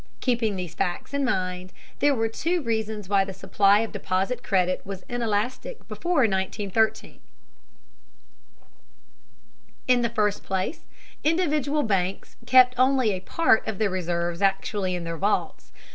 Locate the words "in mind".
1.13-1.71